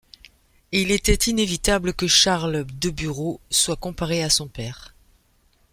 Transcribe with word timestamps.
Il 0.71 0.89
était 0.89 1.29
inévitable 1.29 1.93
que 1.93 2.07
Charles 2.07 2.65
Deburau 2.73 3.39
soit 3.51 3.75
comparé 3.75 4.23
à 4.23 4.31
son 4.31 4.47
père. 4.47 4.95